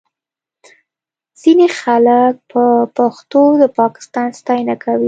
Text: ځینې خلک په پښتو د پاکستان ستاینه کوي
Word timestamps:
ځینې 1.41 1.67
خلک 1.79 2.33
په 2.51 2.63
پښتو 2.97 3.41
د 3.61 3.63
پاکستان 3.79 4.27
ستاینه 4.39 4.75
کوي 4.83 4.99